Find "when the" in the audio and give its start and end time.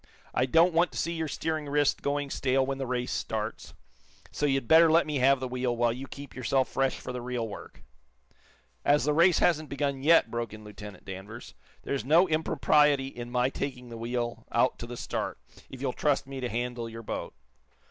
2.65-2.87